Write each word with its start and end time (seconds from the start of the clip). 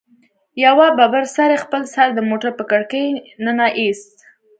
يوه 0.65 0.87
ببر 0.97 1.23
سري 1.35 1.57
خپل 1.63 1.81
سر 1.93 2.07
د 2.13 2.19
موټر 2.29 2.51
په 2.59 2.63
کړکۍ 2.71 3.05
ننه 3.43 3.65
ايست. 3.79 4.13